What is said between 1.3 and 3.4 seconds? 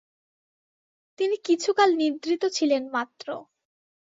কিছুকাল নিদ্রিত ছিলেন মাত্র।